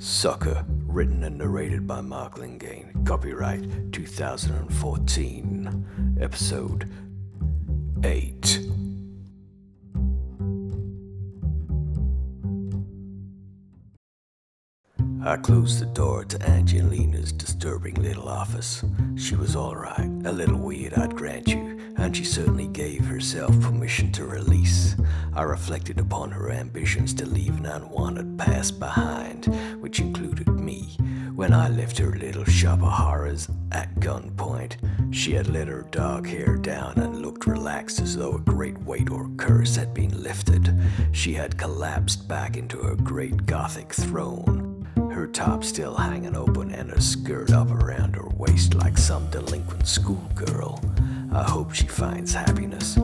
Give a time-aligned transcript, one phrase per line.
[0.00, 3.04] Sucker, written and narrated by Mark Lingane.
[3.04, 6.16] Copyright 2014.
[6.20, 6.88] Episode
[8.04, 8.60] 8.
[15.24, 18.84] I closed the door to Angelina's disturbing little office.
[19.16, 24.10] She was alright, a little weird, I'd grant you, and she certainly gave herself permission
[24.12, 24.96] to release.
[25.34, 29.46] I reflected upon her ambitions to leave an unwanted past behind,
[29.80, 30.96] which included me.
[31.34, 34.76] When I left her little shop of horrors at gunpoint,
[35.14, 39.10] she had let her dark hair down and looked relaxed as though a great weight
[39.10, 40.74] or curse had been lifted.
[41.12, 44.68] She had collapsed back into her great gothic throne
[45.18, 49.84] her top still hanging open and her skirt up around her waist like some delinquent
[49.84, 50.80] schoolgirl.
[51.30, 52.98] I hope she finds happiness,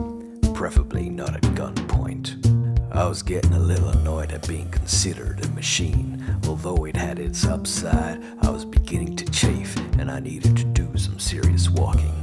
[0.54, 2.40] preferably not at gunpoint.
[2.90, 6.24] I was getting a little annoyed at being considered a machine.
[6.46, 10.96] Although it had its upside, I was beginning to chafe and I needed to do
[10.96, 12.14] some serious walking.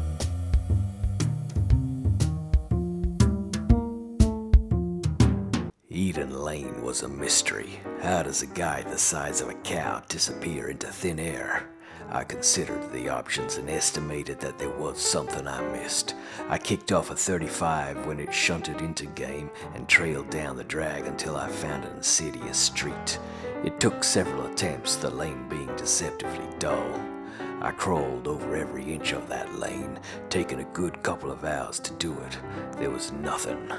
[5.90, 7.80] Eden Lane was a mystery.
[8.02, 11.71] How does a guy the size of a cow disappear into thin air?
[12.14, 16.14] I considered the options and estimated that there was something I missed.
[16.50, 21.06] I kicked off a 35 when it shunted into game and trailed down the drag
[21.06, 23.18] until I found an insidious street.
[23.64, 27.02] It took several attempts, the lane being deceptively dull.
[27.62, 29.98] I crawled over every inch of that lane,
[30.30, 32.38] taking a good couple of hours to do it.
[32.78, 33.72] There was nothing.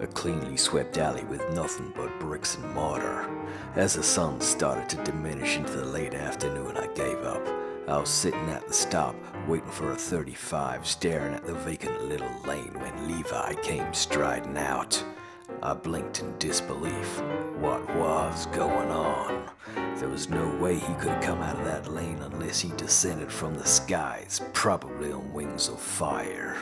[0.00, 3.30] A cleanly swept alley with nothing but bricks and mortar.
[3.76, 7.46] As the sun started to diminish into the late afternoon, I gave up.
[7.88, 9.14] I was sitting at the stop,
[9.46, 15.02] waiting for a 35, staring at the vacant little lane when Levi came striding out.
[15.62, 17.20] I blinked in disbelief.
[17.60, 19.50] What was going on?
[19.98, 23.30] There was no way he could have come out of that lane unless he descended
[23.30, 26.56] from the skies, probably on wings of fire.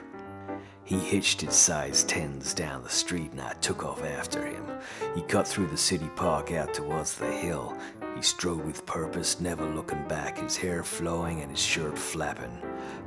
[0.84, 4.67] He hitched his size 10s down the street and I took off after him.
[5.14, 7.79] He cut through the city park out towards the hill.
[8.14, 12.57] He strode with purpose, never looking back, his hair flowing and his shirt flapping.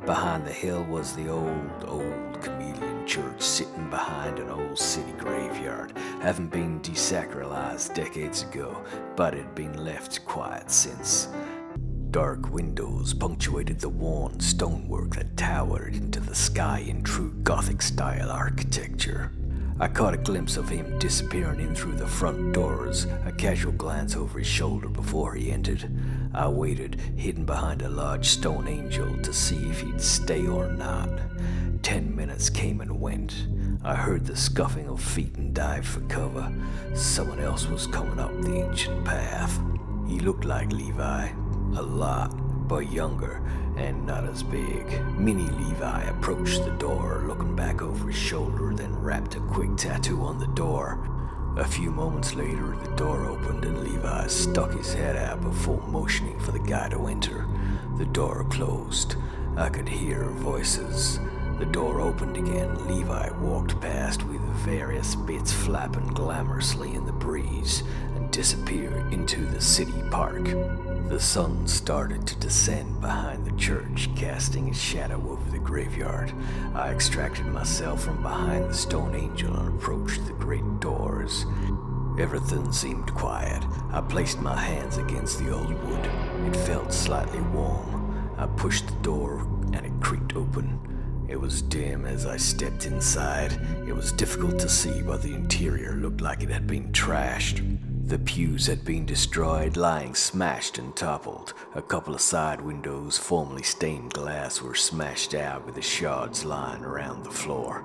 [0.05, 5.93] Behind the hill was the old, old chameleon church sitting behind an old city graveyard,
[6.21, 8.83] having been desacralized decades ago,
[9.15, 11.29] but had been left quiet since.
[12.11, 18.29] Dark windows punctuated the worn stonework that towered into the sky in true Gothic style
[18.29, 19.31] architecture.
[19.79, 24.15] I caught a glimpse of him disappearing in through the front doors, a casual glance
[24.15, 25.87] over his shoulder before he entered.
[26.33, 31.09] I waited, hidden behind a large stone angel, to see if he'd stay or not.
[31.83, 33.47] Ten minutes came and went.
[33.83, 36.51] I heard the scuffing of feet and dived for cover.
[36.95, 39.59] Someone else was coming up the ancient path.
[40.07, 41.29] He looked like Levi,
[41.75, 42.29] a lot,
[42.67, 43.43] but younger
[43.77, 45.01] and not as big.
[45.17, 50.21] Mini Levi approached the door, looking back over his shoulder, then rapped a quick tattoo
[50.21, 50.99] on the door.
[51.57, 56.39] A few moments later, the door opened and Levi stuck his head out before motioning
[56.39, 57.47] for the guy to enter.
[57.97, 59.15] The door closed.
[59.55, 61.19] I could hear voices.
[61.57, 62.87] The door opened again.
[62.87, 67.81] Levi walked past with various bits flapping glamorously in the breeze
[68.15, 70.47] and disappeared into the city park.
[71.09, 76.33] The sun started to descend behind the church, casting its shadow over the graveyard.
[76.75, 81.45] I extracted myself from behind the stone angel and approached the great doors.
[82.19, 83.63] Everything seemed quiet.
[83.91, 86.05] I placed my hands against the old wood.
[86.45, 88.33] It felt slightly warm.
[88.37, 91.25] I pushed the door and it creaked open.
[91.29, 93.53] It was dim as I stepped inside.
[93.87, 97.63] It was difficult to see, but the interior looked like it had been trashed.
[98.07, 101.53] The pews had been destroyed, lying smashed and toppled.
[101.75, 106.85] A couple of side windows, formerly stained glass, were smashed out with the shards lying
[106.85, 107.83] around the floor.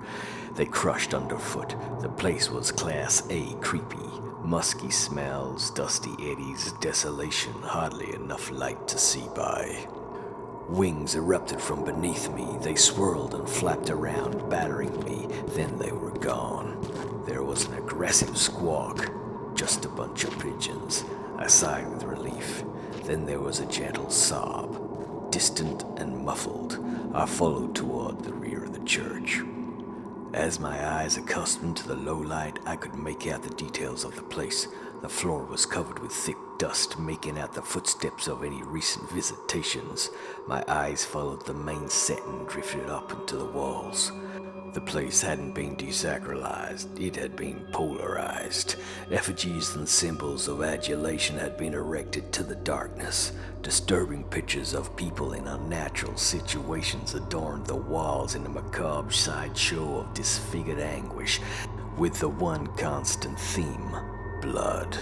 [0.54, 1.74] They crushed underfoot.
[2.02, 3.96] The place was Class A creepy.
[4.44, 9.88] Musky smells, dusty eddies, desolation, hardly enough light to see by.
[10.68, 12.46] Wings erupted from beneath me.
[12.60, 15.26] They swirled and flapped around, battering me.
[15.48, 16.78] Then they were gone.
[17.26, 19.12] There was an aggressive squawk.
[19.54, 21.04] Just a bunch of pigeons.
[21.38, 22.64] I sighed with relief.
[23.04, 26.78] Then there was a gentle sob, distant and muffled.
[27.14, 29.40] I followed toward the rear of the church.
[30.32, 34.16] As my eyes accustomed to the low light, I could make out the details of
[34.16, 34.66] the place.
[35.02, 40.10] The floor was covered with thick dust, making out the footsteps of any recent visitations.
[40.46, 44.10] My eyes followed the main set and drifted up into the walls.
[44.72, 48.76] The place hadn't been desacralized, it had been polarized.
[49.10, 53.32] Effigies and symbols of adulation had been erected to the darkness.
[53.60, 60.14] Disturbing pictures of people in unnatural situations adorned the walls in a macabre sideshow of
[60.14, 61.38] disfigured anguish,
[61.98, 63.94] with the one constant theme
[64.40, 64.96] blood.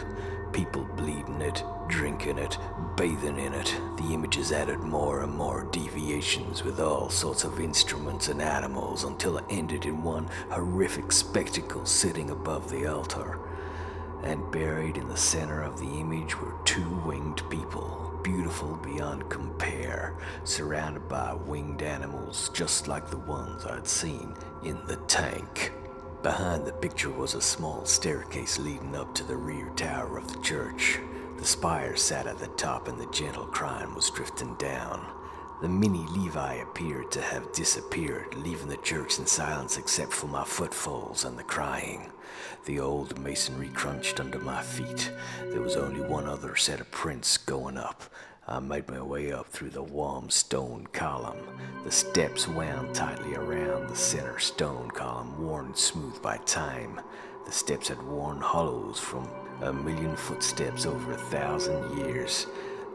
[0.53, 2.59] People bleeding it, drinking it,
[2.97, 3.75] bathing in it.
[3.97, 9.39] The images added more and more deviations with all sorts of instruments and animals until
[9.39, 13.39] it ended in one horrific spectacle sitting above the altar.
[14.23, 20.15] And buried in the center of the image were two winged people, beautiful beyond compare,
[20.45, 25.73] surrounded by winged animals just like the ones I'd seen in the tank.
[26.23, 30.39] Behind the picture was a small staircase leading up to the rear tower of the
[30.43, 30.99] church.
[31.39, 35.07] The spire sat at the top and the gentle crying was drifting down.
[35.63, 40.45] The mini Levi appeared to have disappeared, leaving the church in silence except for my
[40.45, 42.13] footfalls and the crying.
[42.67, 45.11] The old masonry crunched under my feet.
[45.47, 48.03] There was only one other set of prints going up.
[48.49, 51.39] I made my way up through the warm stone column.
[51.85, 57.01] The steps wound tightly around the center stone column, worn smooth by time.
[57.47, 59.29] The steps had worn hollows from
[59.61, 62.47] a million footsteps over a thousand years.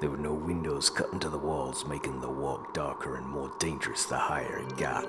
[0.01, 4.05] There were no windows cut into the walls, making the walk darker and more dangerous
[4.05, 5.05] the higher it got.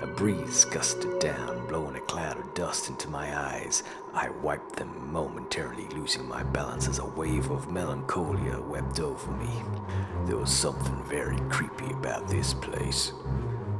[0.00, 3.82] A breeze gusted down, blowing a cloud of dust into my eyes.
[4.20, 9.62] I wiped them, momentarily losing my balance as a wave of melancholia wept over me.
[10.26, 13.12] There was something very creepy about this place.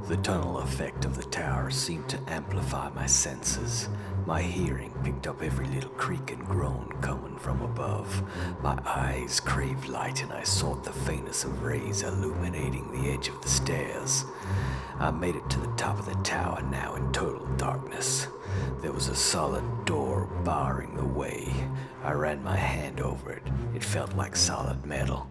[0.09, 3.91] The tunnel effect of the tower seemed to amplify my senses.
[4.25, 8.23] My hearing picked up every little creak and groan coming from above.
[8.63, 13.39] My eyes craved light and I sought the faintest of rays illuminating the edge of
[13.43, 14.25] the stairs.
[14.99, 18.29] I made it to the top of the tower now in total darkness.
[18.81, 21.53] There was a solid door barring the way.
[22.03, 23.43] I ran my hand over it.
[23.75, 25.29] It felt like solid metal.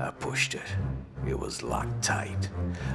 [0.00, 0.64] I pushed it.
[1.28, 2.48] It was locked tight.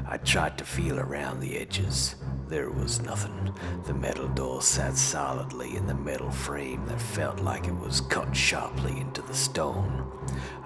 [0.08, 2.16] I tried to feel around the edges.
[2.48, 3.54] There was nothing.
[3.86, 8.36] The metal door sat solidly in the metal frame that felt like it was cut
[8.36, 10.12] sharply into the stone.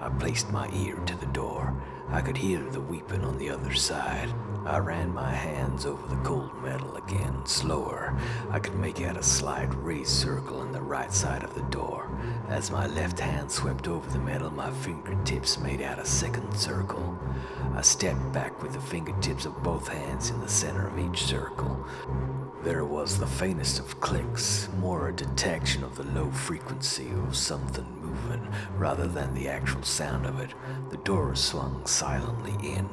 [0.00, 1.74] I placed my ear to the door.
[2.12, 4.34] I could hear the weeping on the other side.
[4.66, 8.18] I ran my hands over the cold metal again, slower.
[8.50, 12.10] I could make out a slight raised circle in the right side of the door.
[12.48, 17.16] As my left hand swept over the metal, my fingertips made out a second circle.
[17.76, 21.86] I stepped back with the fingertips of both hands in the center of each circle.
[22.64, 27.99] There was the faintest of clicks, more a detection of the low frequency of something
[28.76, 30.54] rather than the actual sound of it.
[30.90, 32.88] The door swung silently in.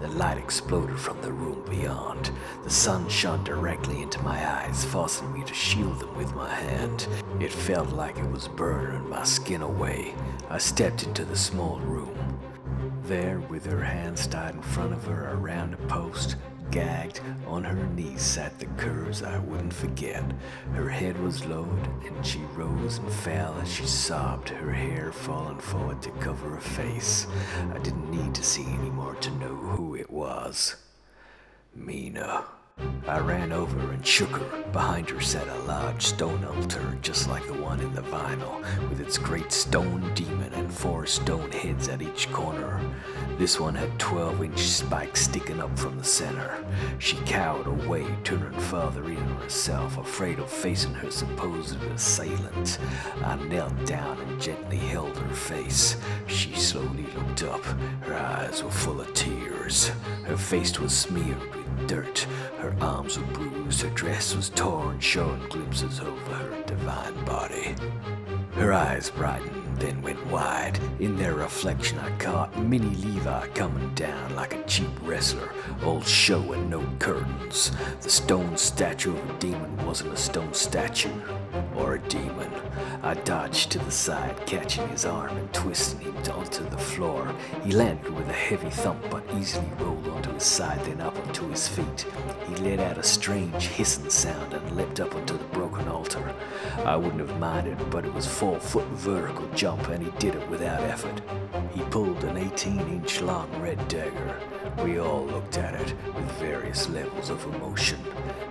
[0.00, 2.30] The light exploded from the room beyond.
[2.64, 7.06] The sun shone directly into my eyes, forcing me to shield them with my hand.
[7.40, 10.14] It felt like it was burning my skin away.
[10.50, 12.16] I stepped into the small room.
[13.04, 16.36] There, with her hands tied in front of her around a post,
[16.70, 20.24] gagged, on her knees sat the curves I wouldn't forget.
[20.72, 25.58] Her head was lowered, and she rose and fell as she sobbed, her hair falling
[25.58, 27.26] forward to cover her face.
[27.74, 30.76] I didn't need to see any more to know who it was.
[31.74, 32.44] Mina.
[33.08, 34.62] I ran over and shook her.
[34.72, 39.00] Behind her sat a large stone altar, just like the one in the vinyl, with
[39.00, 42.80] its great stone demon four stone heads at each corner.
[43.36, 46.64] This one had 12 inch spikes sticking up from the center.
[47.00, 52.78] She cowered away, turning farther in on herself, afraid of facing her supposed assailant.
[53.24, 55.96] I knelt down and gently held her face.
[56.28, 57.64] She slowly looked up.
[58.02, 59.88] Her eyes were full of tears.
[60.26, 62.24] Her face was smeared with dirt.
[62.58, 63.82] Her arms were bruised.
[63.82, 67.74] Her dress was torn, showing glimpses over her divine body.
[68.52, 70.78] Her eyes brightened, then went wide.
[71.00, 75.50] In their reflection, I caught Mini Levi coming down like a cheap wrestler,
[75.84, 77.72] all show and no curtains.
[78.02, 81.12] The stone statue of a demon wasn't a stone statue
[81.76, 82.50] or a demon.
[83.02, 87.32] I dodged to the side, catching his arm and twisting him onto the floor.
[87.64, 91.48] He landed with a heavy thump, but easily rolled onto his side, then up onto
[91.48, 92.06] his feet.
[92.48, 96.34] He let out a strange hissing sound and leapt up onto the broken altar.
[96.84, 100.48] I wouldn't have minded, but it was four foot vertical jump, and he did it
[100.48, 101.20] without effort.
[101.72, 104.40] He pulled an 18 inch long red dagger.
[104.82, 107.98] We all looked at it with various levels of emotion.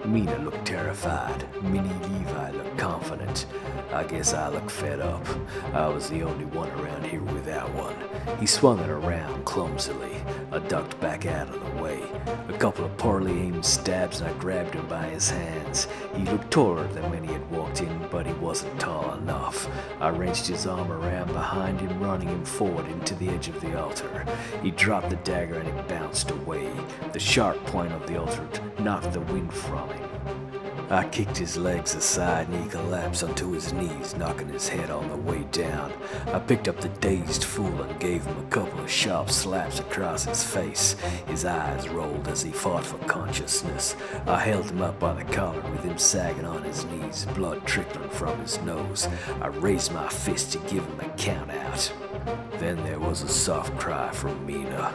[0.06, 1.48] Mina looked terrified.
[1.64, 3.48] Mini Levi looked confident.
[3.92, 5.26] I guess I looked fed up.
[5.74, 7.96] I was the only one around here without one.
[8.40, 10.22] He swung it around clumsily.
[10.50, 12.02] I ducked back out of the way.
[12.48, 15.90] A couple of poorly aimed stabs and I grabbed him by his hands.
[16.16, 19.70] He looked taller than when he had walked in, but he wasn't tall enough.
[20.00, 23.78] I wrenched his arm around behind him, running him forward into the edge of the
[23.78, 24.26] altar.
[24.64, 26.72] He dropped the dagger and it bounced away.
[27.12, 28.48] The sharp point of the altar
[28.80, 30.07] knocked the wind from him.
[30.90, 35.10] I kicked his legs aside and he collapsed onto his knees, knocking his head on
[35.10, 35.92] the way down.
[36.28, 40.24] I picked up the dazed fool and gave him a couple of sharp slaps across
[40.24, 40.94] his face.
[41.28, 43.98] His eyes rolled as he fought for consciousness.
[44.28, 48.10] I held him up by the collar with him sagging on his knees, blood trickling
[48.10, 49.10] from his nose.
[49.42, 51.92] I raised my fist to give him a count out.
[52.60, 54.94] Then there was a soft cry from Mina.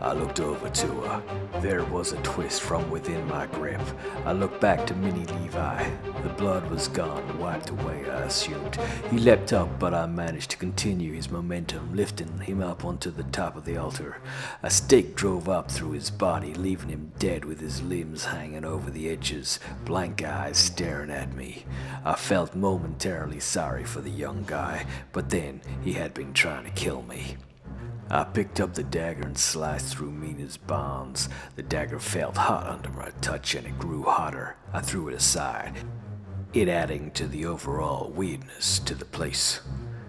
[0.00, 1.22] I looked over to her.
[1.60, 3.80] There was a twist from within my grip.
[4.24, 5.90] I looked back to Mini Levi.
[6.22, 8.76] The blood was gone, wiped away, I assumed.
[9.10, 13.24] He leapt up, but I managed to continue his momentum, lifting him up onto the
[13.24, 14.18] top of the altar.
[14.62, 18.90] A stake drove up through his body, leaving him dead with his limbs hanging over
[18.90, 21.64] the edges, blank eyes staring at me.
[22.04, 26.70] I felt momentarily sorry for the young guy, but then he had been trying to
[26.70, 27.36] kill me.
[28.10, 31.28] I picked up the dagger and sliced through Mina's bonds.
[31.56, 34.56] The dagger felt hot under my touch and it grew hotter.
[34.72, 35.74] I threw it aside,
[36.54, 39.60] it adding to the overall weirdness to the place.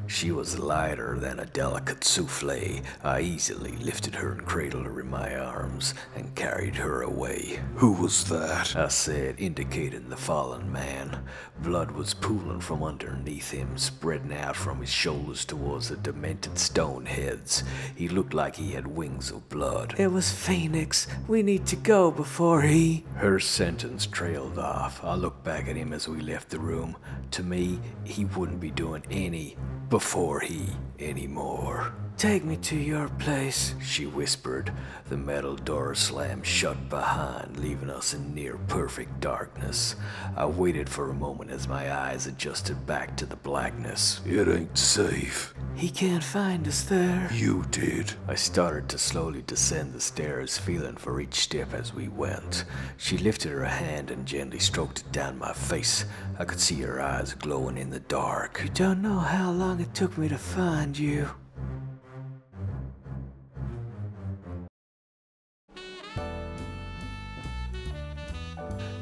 [0.10, 2.82] She was lighter than a delicate souffle.
[3.04, 7.60] I easily lifted her and cradled her in my arms and carried her away.
[7.76, 8.76] Who was that?
[8.76, 11.24] I said, indicating the fallen man.
[11.62, 17.06] Blood was pooling from underneath him, spreading out from his shoulders towards the demented stone
[17.06, 17.64] heads.
[17.96, 19.94] He looked like he had wings of blood.
[20.00, 21.06] It was Phoenix.
[21.28, 23.06] We need to go before he.
[23.16, 25.04] Her sentence trailed off.
[25.04, 26.98] I looked back at him as we left the room.
[27.32, 29.56] To me, he wouldn't be doing any
[30.00, 30.66] before he
[30.98, 31.92] anymore.
[32.20, 34.74] Take me to your place, she whispered.
[35.08, 39.96] The metal door slammed shut behind, leaving us in near perfect darkness.
[40.36, 44.20] I waited for a moment as my eyes adjusted back to the blackness.
[44.26, 45.54] It ain't safe.
[45.76, 47.30] He can't find us there.
[47.32, 48.12] You did.
[48.28, 52.66] I started to slowly descend the stairs, feeling for each step as we went.
[52.98, 56.04] She lifted her hand and gently stroked it down my face.
[56.38, 58.60] I could see her eyes glowing in the dark.
[58.62, 61.30] You don't know how long it took me to find you.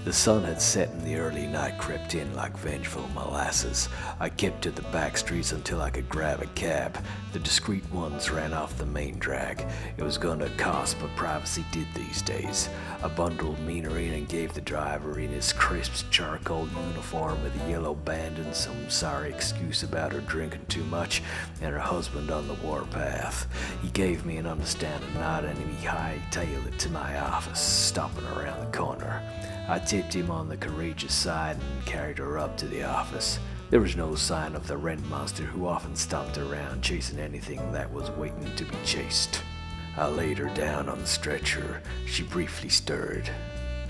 [0.08, 3.90] The sun had set and the early night crept in like vengeful molasses.
[4.22, 7.04] I kept to the back streets until I could grab a cab.
[7.34, 9.66] The discreet ones ran off the main drag.
[9.98, 12.70] It was going to cost, but privacy did these days.
[13.04, 17.70] I bundled Mina in and gave the driver in his crisp charcoal uniform with a
[17.70, 21.22] yellow band and some sorry excuse about her drinking too much
[21.60, 23.46] and her husband on the warpath.
[23.82, 28.62] He gave me an understanding nod and he hightailed it to my office, stopping around
[28.62, 29.22] the corner.
[29.70, 33.38] I tipped him on the courageous side and carried her up to the office.
[33.70, 37.92] There was no sign of the rent monster who often stomped around chasing anything that
[37.92, 39.42] was waiting to be chased.
[39.98, 41.82] I laid her down on the stretcher.
[42.06, 43.30] She briefly stirred.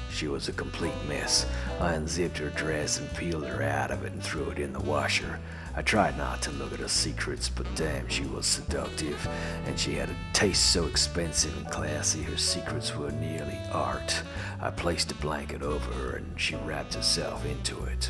[0.09, 1.45] She was a complete mess.
[1.79, 4.79] I unzipped her dress and peeled her out of it and threw it in the
[4.79, 5.39] washer.
[5.77, 9.27] I tried not to look at her secrets, but damn, she was seductive,
[9.67, 14.23] and she had a taste so expensive and classy her secrets were nearly art.
[14.59, 18.09] I placed a blanket over her and she wrapped herself into it.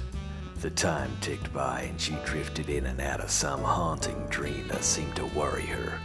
[0.62, 4.86] The time ticked by and she drifted in and out of some haunting dream that
[4.86, 6.00] seemed to worry her.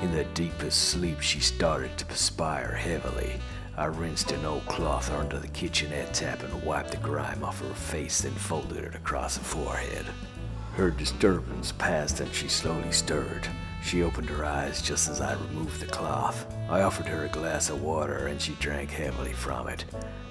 [0.00, 3.32] In the deepest sleep, she started to perspire heavily.
[3.76, 7.74] I rinsed an old cloth under the kitchenette tap and wiped the grime off her
[7.74, 10.06] face, then folded it across her forehead.
[10.78, 13.48] Her disturbance passed and she slowly stirred.
[13.82, 16.46] She opened her eyes just as I removed the cloth.
[16.70, 19.84] I offered her a glass of water and she drank heavily from it.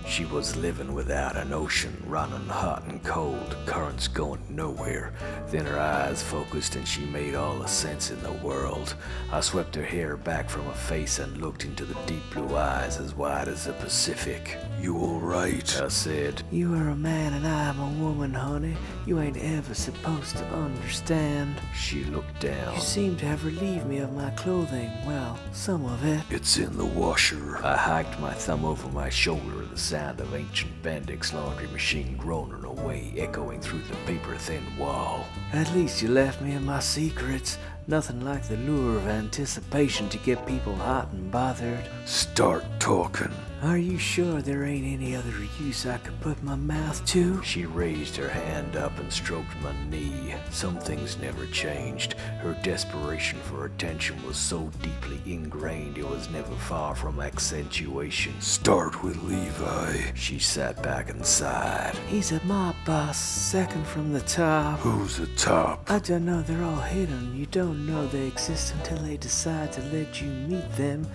[0.08, 5.14] She was living without an ocean, running hot and cold, currents going nowhere.
[5.48, 8.96] Then her eyes focused and she made all the sense in the world.
[9.32, 13.00] I swept her hair back from her face and looked into the deep blue eyes
[13.00, 14.58] as wide as the Pacific.
[14.82, 15.80] You alright?
[15.82, 16.42] I said.
[16.52, 18.78] You are a man and I'm a woman, honey.
[19.06, 21.60] You ain't ever supposed to understand.
[21.76, 22.76] She looked down.
[22.76, 24.90] You seem to have relieved me of my clothing.
[25.06, 26.24] Well, some of it.
[26.30, 27.58] It's in the washer.
[27.64, 32.63] I hiked my thumb over my shoulder, the sound of ancient Bendix laundry machine groaning
[32.63, 35.25] away, echoing through the paper-thin wall.
[35.54, 37.58] At least you left me in my secrets.
[37.88, 41.84] Nothing like the lure of anticipation to get people hot and bothered.
[42.06, 43.34] Start talking.
[43.64, 47.42] Are you sure there ain't any other use I could put my mouth to?
[47.44, 50.36] She raised her hand up and stroked my knee.
[50.52, 52.14] Some things never changed.
[52.44, 58.40] Her desperation for attention was so deeply ingrained it was never far from accentuation.
[58.42, 60.14] Start with Levi.
[60.14, 61.96] She sat back and sighed.
[62.08, 64.78] He's a mob boss, second from the top.
[64.82, 65.90] Who's the top?
[65.90, 67.36] I don't know, they're all hidden.
[67.36, 71.08] You don't know they exist until they decide to let you meet them.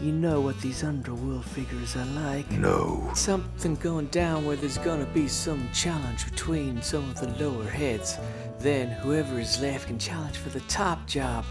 [0.00, 2.48] You know what these underworld figures are like.
[2.52, 3.10] No.
[3.14, 8.16] Something going down where there's gonna be some challenge between some of the lower heads.
[8.60, 11.44] Then whoever is left can challenge for the top job.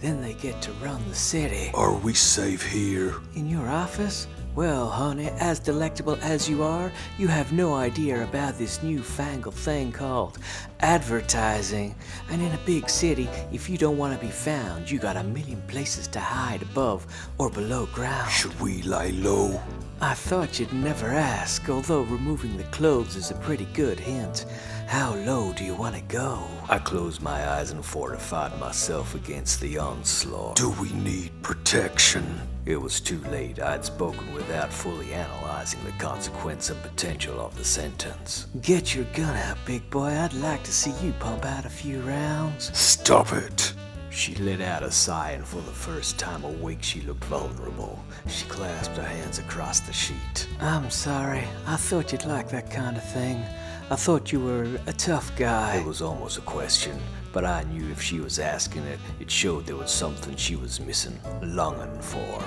[0.00, 1.70] Then they get to run the city.
[1.72, 3.14] Are we safe here?
[3.36, 4.26] In your office?
[4.54, 9.90] Well, honey, as delectable as you are, you have no idea about this newfangled thing
[9.90, 10.38] called
[10.78, 11.96] advertising.
[12.30, 15.24] And in a big city, if you don't want to be found, you got a
[15.24, 17.04] million places to hide above
[17.36, 18.30] or below ground.
[18.30, 19.60] Should we lie low?
[20.00, 24.46] I thought you'd never ask, although removing the clothes is a pretty good hint.
[24.86, 26.46] How low do you want to go?
[26.68, 30.54] I closed my eyes and fortified myself against the onslaught.
[30.54, 32.40] Do we need protection?
[32.66, 33.60] It was too late.
[33.60, 38.46] I'd spoken without fully analyzing the consequence and potential of the sentence.
[38.62, 40.08] Get your gun out, big boy.
[40.08, 42.76] I'd like to see you pump out a few rounds.
[42.76, 43.74] Stop it.
[44.08, 48.02] She let out a sigh, and for the first time awake, she looked vulnerable.
[48.28, 50.48] She clasped her hands across the sheet.
[50.60, 51.44] I'm sorry.
[51.66, 53.44] I thought you'd like that kind of thing.
[53.90, 55.76] I thought you were a tough guy.
[55.76, 56.98] It was almost a question,
[57.34, 60.78] but I knew if she was asking it, it showed there was something she was
[60.78, 62.42] missing, longing for.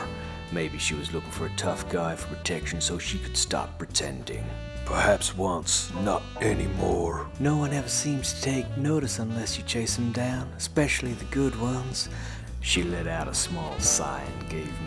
[0.53, 4.45] Maybe she was looking for a tough guy for protection so she could stop pretending.
[4.85, 7.27] Perhaps once, not anymore.
[7.41, 11.59] No one ever seems to take notice unless you chase them down, especially the good
[11.59, 12.07] ones.
[12.61, 14.71] She let out a small sigh and gave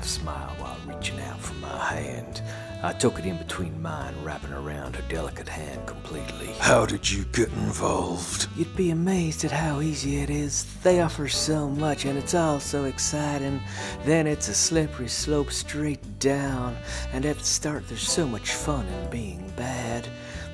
[0.00, 2.40] half smile while reaching out for my hand.
[2.82, 6.54] I took it in between mine, wrapping around her delicate hand completely.
[6.58, 8.48] How did you get involved?
[8.56, 10.64] You'd be amazed at how easy it is.
[10.82, 13.60] They offer so much and it's all so exciting.
[14.06, 16.78] Then it's a slippery slope straight down.
[17.12, 20.08] And at the start, there's so much fun in being bad.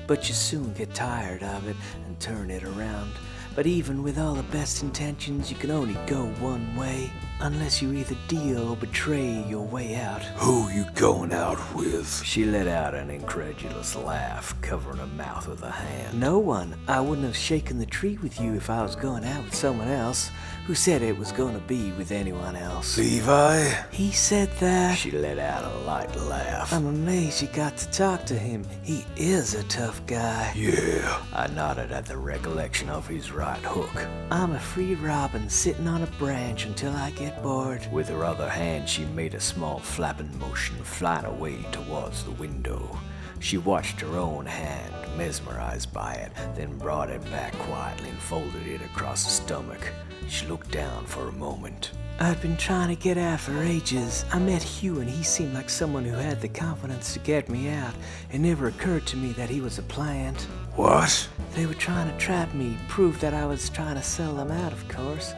[0.07, 3.11] But you soon get tired of it and turn it around.
[3.57, 7.11] But even with all the best intentions, you can only go one way.
[7.39, 10.21] Unless you either deal or betray your way out.
[10.37, 12.21] Who you going out with?
[12.23, 16.19] She let out an incredulous laugh, covering her mouth with a hand.
[16.19, 16.75] No one.
[16.87, 19.87] I wouldn't have shaken the tree with you if I was going out with someone
[19.87, 20.29] else.
[20.67, 22.97] Who said it was going to be with anyone else?
[22.97, 23.69] Levi?
[23.89, 24.97] He said that.
[24.97, 26.73] She let out a light laugh.
[26.73, 28.65] I'm amazed you got to talk to him.
[28.83, 30.51] He is a tough guy.
[30.57, 31.23] Yeah.
[31.33, 34.05] I nodded at the recollection of his right hook.
[34.29, 37.87] I'm a free robin sitting on a branch until I get bored.
[37.89, 42.99] With her other hand, she made a small flapping motion, flying away towards the window.
[43.39, 48.67] She watched her own hand, mesmerized by it, then brought it back quietly and folded
[48.67, 49.91] it across her stomach.
[50.29, 51.91] She looked down for a moment.
[52.19, 54.25] I'd been trying to get out for ages.
[54.31, 57.69] I met Hugh and he seemed like someone who had the confidence to get me
[57.69, 57.93] out.
[58.31, 60.41] It never occurred to me that he was a plant.
[60.75, 61.29] What?
[61.53, 64.73] They were trying to trap me, prove that I was trying to sell them out,
[64.73, 65.33] of course.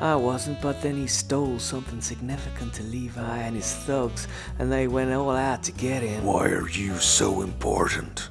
[0.00, 4.86] I wasn't, but then he stole something significant to Levi and his thugs, and they
[4.88, 6.24] went all out to get him.
[6.24, 8.28] Why are you so important?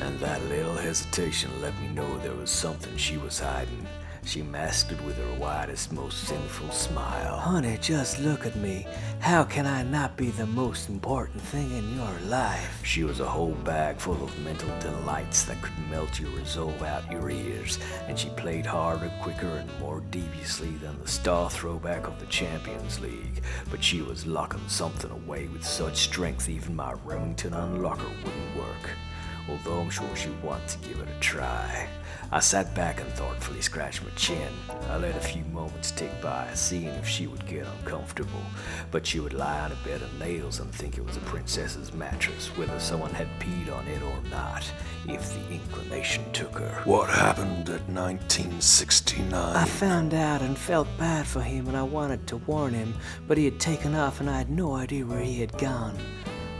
[0.00, 3.86] And that little hesitation let me know there was something she was hiding.
[4.24, 7.36] She masked it with her widest, most sinful smile.
[7.36, 8.86] Honey, just look at me.
[9.18, 12.80] How can I not be the most important thing in your life?
[12.84, 17.10] She was a whole bag full of mental delights that could melt your resolve out
[17.10, 22.20] your ears, and she played harder, quicker, and more deviously than the star throwback of
[22.20, 23.42] the Champions League.
[23.70, 28.90] But she was locking something away with such strength even my Remington unlocker wouldn't work.
[29.48, 31.88] Although I'm sure she'd want to give it a try.
[32.32, 34.52] I sat back and thoughtfully scratched my chin.
[34.88, 38.42] I let a few moments tick by, seeing if she would get uncomfortable.
[38.92, 41.92] But she would lie on a bed of nails and think it was a princess's
[41.92, 44.64] mattress, whether someone had peed on it or not,
[45.08, 46.82] if the inclination took her.
[46.84, 49.34] What happened at 1969?
[49.34, 52.94] I found out and felt bad for him, and I wanted to warn him,
[53.26, 55.98] but he had taken off and I had no idea where he had gone.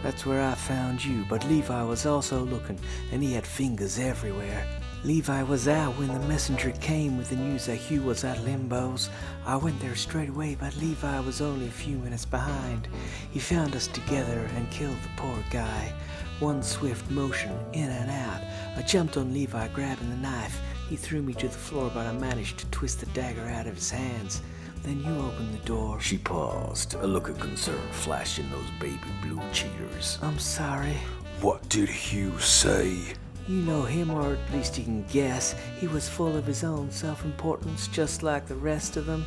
[0.02, 2.78] That's where I found you, but Levi was also looking,
[3.12, 4.66] and he had fingers everywhere.
[5.02, 9.08] Levi was out when the messenger came with the news that Hugh was at Limbo's.
[9.46, 12.86] I went there straight away, but Levi was only a few minutes behind.
[13.30, 15.92] He found us together and killed the poor guy.
[16.38, 18.42] One swift motion, in and out.
[18.76, 20.60] I jumped on Levi, grabbing the knife.
[20.88, 23.76] He threw me to the floor, but I managed to twist the dagger out of
[23.76, 24.42] his hands.
[24.82, 26.00] Then you open the door.
[26.00, 30.18] She paused, a look of concern flashing those baby blue cheaters.
[30.22, 30.96] I'm sorry.
[31.40, 32.98] What did Hugh say?
[33.48, 35.54] You know him, or at least you can guess.
[35.78, 39.24] He was full of his own self importance, just like the rest of them.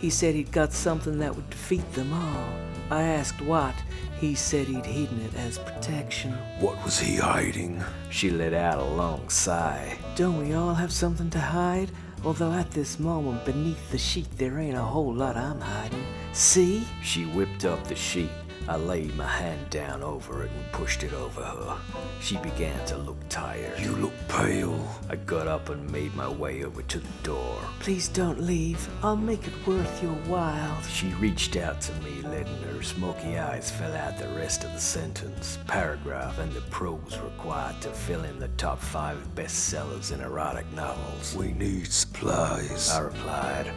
[0.00, 2.48] He said he'd got something that would defeat them all.
[2.90, 3.74] I asked what.
[4.20, 6.32] He said he'd hidden it as protection.
[6.60, 7.82] What was he hiding?
[8.10, 9.98] She let out a long sigh.
[10.14, 11.90] Don't we all have something to hide?
[12.24, 16.04] Although at this moment, beneath the sheet, there ain't a whole lot I'm hiding.
[16.32, 16.86] See?
[17.02, 18.30] She whipped up the sheet.
[18.68, 21.76] I laid my hand down over it and pushed it over her.
[22.20, 23.78] She began to look tired.
[23.78, 24.88] You look pale.
[25.08, 27.60] I got up and made my way over to the door.
[27.78, 28.88] Please don't leave.
[29.04, 30.82] I'll make it worth your while.
[30.82, 34.80] She reached out to me, letting her smoky eyes fill out the rest of the
[34.80, 40.66] sentence, paragraph, and the prose required to fill in the top five bestsellers in erotic
[40.72, 41.36] novels.
[41.36, 42.90] We need supplies.
[42.90, 43.72] I replied.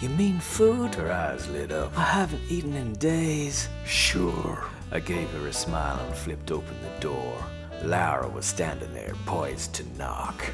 [0.00, 0.94] You mean food?
[0.94, 1.96] Her eyes lit up.
[1.98, 3.68] I haven't eaten in days.
[3.86, 4.62] Sure.
[4.92, 7.42] I gave her a smile and flipped open the door.
[7.82, 10.52] Lara was standing there, poised to knock.